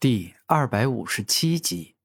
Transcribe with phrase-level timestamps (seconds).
[0.00, 1.96] 第二百五十七集。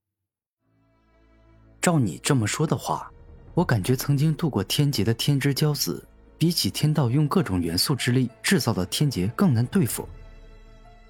[1.79, 3.11] 照你这么说的话，
[3.53, 6.03] 我感觉曾经度过天劫的天之骄子，
[6.35, 10.09] 比起天道用各种元素之力制造的天劫更难对付。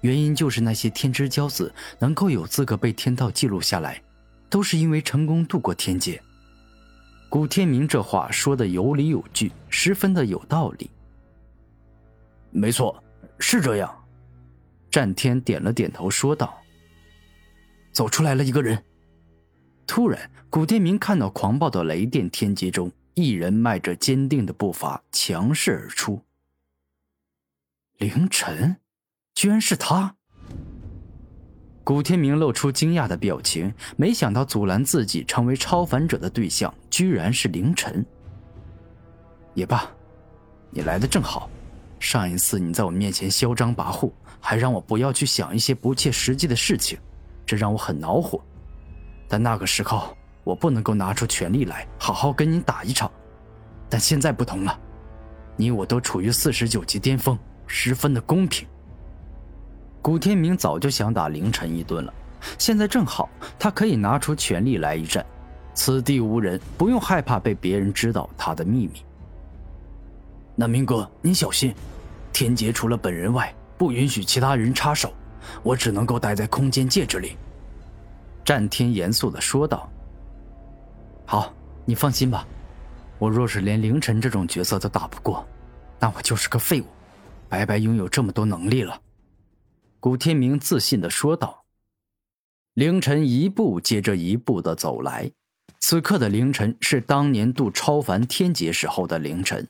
[0.02, 4.02] 原因就是那些天之骄子能够有资格被天道记录下来，
[4.50, 6.22] 都是因为成功度过天劫。
[7.30, 10.90] 古天明这话说的有理有据，十分的有道理。
[12.50, 13.02] 没错，
[13.38, 14.04] 是这样。
[14.90, 16.60] 战天点了点头，说道。
[17.94, 18.84] 走出来了一个人。
[19.86, 26.20] 突然，古天明看到狂暴的雷电天劫中，一人迈着坚定的步伐，强势而出。
[27.98, 28.76] 凌晨，
[29.34, 30.16] 居然是他！
[31.84, 38.04] 古天明露出惊讶的表情，没想到阻拦自己成为超凡者的对象，居然是凌晨。
[39.52, 39.88] 也罢，
[40.70, 41.48] 你来的正好。
[42.00, 46.98] 上一次你在我面前嚣张跋扈，还让我不要去想一些不切实际的事情。
[47.46, 48.40] 这让我很恼火，
[49.28, 53.10] 但那个时候我不能够拿出全力来好好跟你打一场。
[53.88, 54.78] 但现在不同了，
[55.56, 58.66] 你我都处于四十九级巅峰，十分的公平。
[60.02, 62.12] 古天明早就想打凌晨一顿了，
[62.58, 65.24] 现在正好他可以拿出全力来一战。
[65.74, 69.04] 此地无人，不用害怕被别人知道他的秘密。
[70.54, 71.74] 那明哥，你小心，
[72.32, 75.12] 天劫除了本人外，不允许其他人插手。
[75.62, 77.36] 我只能够待在空间戒指里。”
[78.44, 79.90] 战天严肃的说道。
[81.24, 81.52] “好，
[81.84, 82.46] 你放心吧，
[83.18, 85.46] 我若是连凌晨这种角色都打不过，
[85.98, 86.86] 那我就是个废物，
[87.48, 89.00] 白白拥有这么多能力了。”
[90.00, 91.64] 古天明自信的说道。
[92.74, 95.30] 凌晨一步接着一步的走来，
[95.78, 99.66] 此刻的凌晨是当年度超凡天劫时候的凌晨，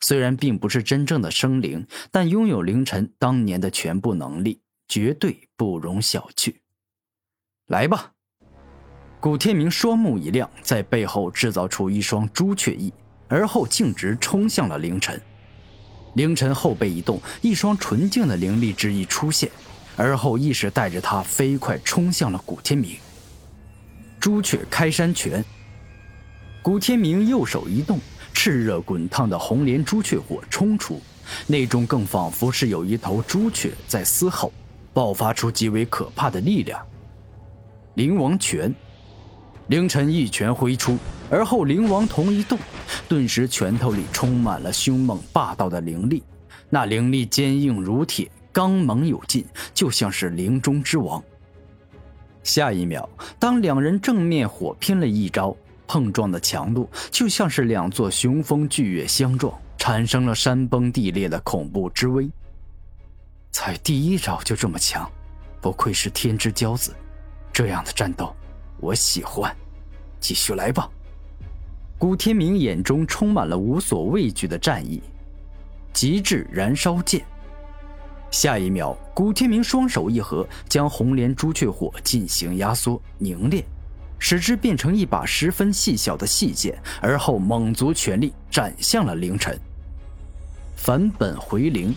[0.00, 4.62] 虽然并不是真正的生灵，但拥有凌晨当年的全部能力。
[4.88, 6.54] 绝对不容小觑。
[7.66, 8.12] 来吧，
[9.20, 12.92] 古天明双目一亮，在背后制造出一双朱雀翼，
[13.28, 15.20] 而后径直冲向了凌晨。
[16.14, 19.50] 凌晨后背一动，一双纯净的灵力之翼出现，
[19.96, 22.96] 而后意识带着他飞快冲向了古天明。
[24.18, 25.44] 朱雀开山拳，
[26.62, 28.00] 古天明右手一动，
[28.32, 31.00] 炽热滚烫的红莲朱雀火冲出，
[31.46, 34.50] 内中更仿佛是有一头朱雀在嘶吼。
[34.98, 36.84] 爆发出极为可怕的力量。
[37.94, 38.74] 灵王拳，
[39.68, 40.98] 凌晨一拳挥出，
[41.30, 42.58] 而后灵王瞳一动，
[43.08, 46.24] 顿时拳头里充满了凶猛霸道的灵力。
[46.68, 51.22] 那灵力坚硬如铁，刚猛有劲，就像是灵中之王。
[52.42, 53.08] 下一秒，
[53.38, 55.56] 当两人正面火拼了一招，
[55.86, 62.28] 碰撞的强度就像是两座雄风巨岳相撞，产生了山崩地裂的恐怖之威。
[63.50, 65.10] 才第一招就这么强，
[65.60, 66.94] 不愧是天之骄子，
[67.52, 68.34] 这样的战斗
[68.78, 69.54] 我喜欢，
[70.20, 70.88] 继续来吧。
[71.98, 75.02] 古天明眼中充满了无所畏惧的战意，
[75.92, 77.24] 极致燃烧剑。
[78.30, 83.64] 下一秒，古天明双手一合，将红莲朱雀火进行压缩凝练，
[84.18, 89.58] 使之变成一把十分细小的细剑，而后猛足全力斩向了凌晨。
[90.76, 91.92] 返本回灵。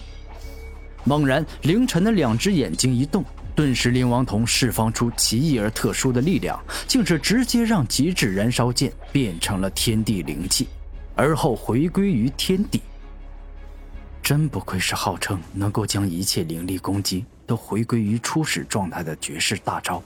[1.03, 3.25] 猛然，凌晨的两只眼睛一动，
[3.55, 10.67] 顿时灵王瞳释放出奇异而特殊的力量，竟是直接让极致燃烧剑变成了天地灵气，
[11.15, 12.81] 而后回归于天地。
[14.21, 20.01] 真不愧是号称能够将一切灵力攻击都回归于初始状态的绝世大招。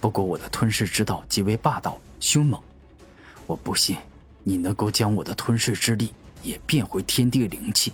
[0.00, 2.60] 不过我的吞噬之道极为霸道凶猛，
[3.46, 3.96] 我不信
[4.42, 6.12] 你能够将我的吞噬之力
[6.42, 7.92] 也变回天地灵气。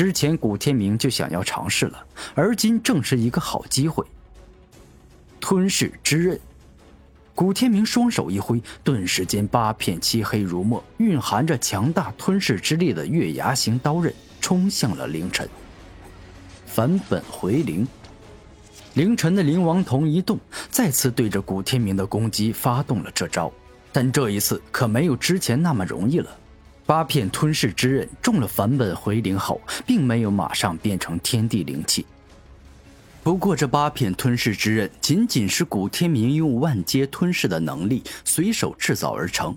[0.00, 2.02] 之前古天明就想要尝试了，
[2.34, 4.02] 而今正是一个好机会。
[5.38, 6.40] 吞噬之刃，
[7.34, 14.10] 古天明双手一挥，顿时间八片漆黑如墨、蕴含着强大吞噬之力的月牙形刀刃
[14.40, 15.46] 冲向了凌晨。
[16.64, 17.86] 返本回灵，
[18.94, 20.38] 凌晨的灵王瞳一动，
[20.70, 23.52] 再次对着古天明的攻击发动了这招，
[23.92, 26.38] 但这一次可没有之前那么容易了。
[26.90, 32.04] 八片吞噬之刃中了返本回灵后，并没有马上变成天地灵气。
[33.22, 39.56] 不过，这八片吞噬之刃仅仅是古天明用万阶吞噬的能力随手制造而成，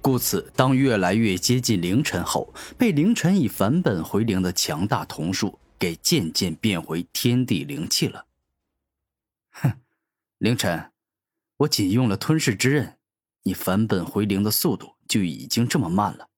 [0.00, 8.24] 故此，当越来越接近凌晨后，被凌晨以返本回灵的强大瞳术给渐渐变回天地灵气了。
[9.50, 9.74] 哼，
[10.38, 10.90] 凌晨，
[11.58, 12.96] 我仅用了吞噬之刃，
[13.42, 16.28] 你返本回灵的速度就已经这么慢了。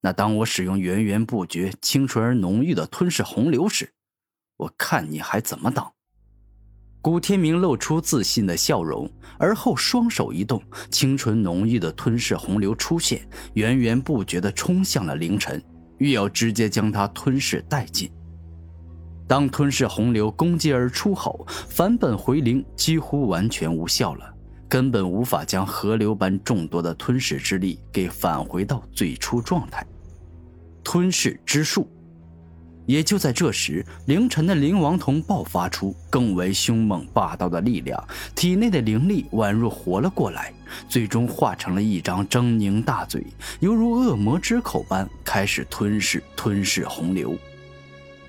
[0.00, 3.92] 那当我使用源源不绝、清纯而浓郁的吞噬洪流时，
[4.56, 5.92] 我看你还怎么挡？
[7.02, 15.62] 古天明露出自信的笑容，而后双手一动，清纯浓郁的吞噬洪流出现，源源不绝地冲向了凌晨，
[15.98, 18.10] 欲要直接将他吞噬殆尽。
[19.26, 24.34] 当吞噬洪流攻击而出后，返本回零几乎完全无效了，
[24.70, 29.84] 根本无法将河流般众多的吞噬之力给返回到最初状态。
[30.84, 31.90] 吞噬之术。
[32.86, 38.02] 也就在这时，凌晨的灵王瞳爆发出更为凶猛霸道的力量，
[38.34, 40.52] 体内的灵力宛若活了过来，
[40.88, 43.24] 最终化成了一张狰狞大嘴，
[43.60, 47.36] 犹如恶魔之口般开始吞噬吞噬洪流。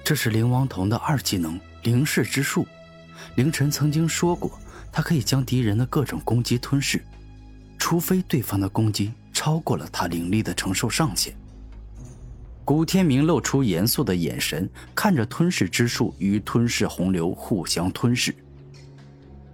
[0.03, 2.67] 这是灵王瞳的二技能灵噬之术。
[3.35, 4.51] 凌晨曾经说过，
[4.91, 7.03] 他可以将敌人的各种攻击吞噬，
[7.77, 11.35] 除非对方的攻击超过了他灵力的承受上限。
[12.63, 18.33] 古天明露出严肃的眼神，看着吞噬之术与吞噬洪流互相吞噬。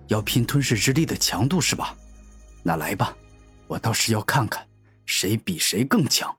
[0.08, 1.96] 要拼吞噬之力的强度是吧？
[2.64, 3.16] 那来吧，
[3.68, 4.68] 我倒是要看看
[5.06, 6.36] 谁比谁更强。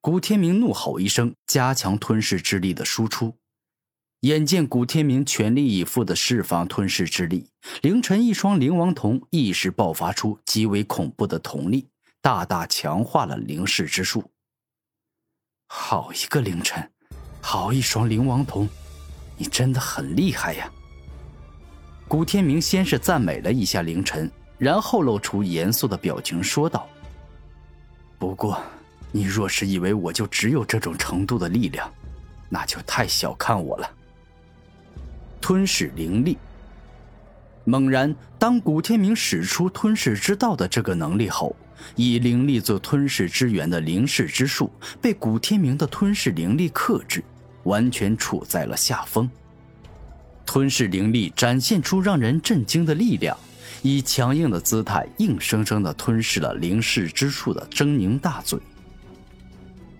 [0.00, 3.34] 古天明怒吼一声，加强吞噬之力的输出。
[4.24, 7.46] 眼见古天明全力以赴地释放吞噬之力，
[7.82, 11.86] 凌晨一双灵王瞳一时爆发出极为恐怖的瞳力，
[12.22, 14.24] 大大强化了灵视之术。
[15.66, 16.90] 好一个凌晨，
[17.42, 18.66] 好一双灵王瞳，
[19.36, 20.72] 你真的很厉害呀！
[22.08, 26.88] 古天明先是赞美了一下凌晨，然后露出严肃的表情说道
[28.18, 28.58] ：“不过，
[29.12, 31.92] 你若是以为我就只有这种程度的力量，
[32.48, 33.90] 那就太小看我了。”
[35.44, 36.38] 吞噬灵力。
[37.64, 41.54] 猛然，当古天明使出吞噬之道的这个能力后，
[41.96, 47.22] 以灵力做吞噬之源的灵噬之术被古天明的吞噬灵力克制，
[47.64, 49.30] 完全处在了下风。
[50.46, 53.36] 吞噬灵力展现出让人震惊的力量，
[53.82, 58.58] 以强硬的姿态硬生生地吞噬了灵噬之术的狰狞大嘴。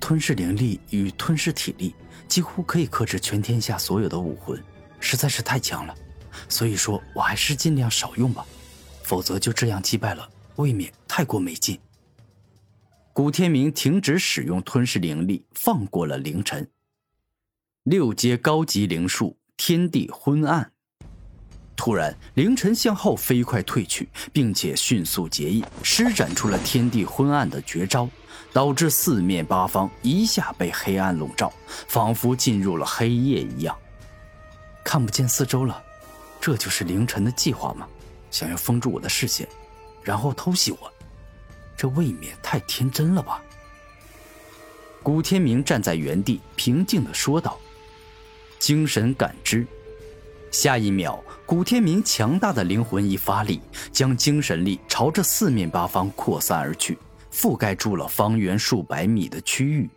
[0.01, 1.95] 吞噬灵力与吞噬体力，
[2.29, 4.59] 几乎可以克制全天下所有的武魂，
[5.05, 5.95] 实在是太强了。
[6.49, 8.45] 所以说我还是尽量少用吧，
[9.03, 10.29] 否则就这样击败了。
[10.57, 11.79] 未免太过没劲。
[13.13, 16.69] 古天明停止使用吞噬灵力，放过了凌晨。
[17.85, 20.73] 六阶高级灵术天地昏暗。
[21.77, 28.09] 突然，凌晨向后飞快退去，并且迅速结印，施展出了天地昏暗的绝招，
[28.53, 31.53] 导致四面八方一下被黑暗笼罩，
[31.89, 33.77] 仿佛进入了黑夜一样，
[34.95, 35.83] 看不见四周了。
[36.41, 37.85] 这就是凌晨的计划吗？
[38.31, 39.49] 想要封住我的视线？
[40.05, 40.93] 然后偷袭我，
[41.77, 43.43] 这未免太天真了吧？
[45.03, 47.59] 古天明站在原地，平静的说道
[48.61, 49.67] ：“精神感知。”
[50.53, 53.61] 下一秒，古天明强大的灵魂一发力，
[53.91, 56.97] 将精神力朝着四面八方扩散而去，
[57.33, 59.91] 覆盖住了方圆数百米的区域。